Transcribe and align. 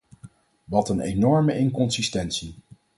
Wat 0.65 0.89
een 0.89 0.99
enorme 0.99 1.57
inconsistentie. 1.57 2.55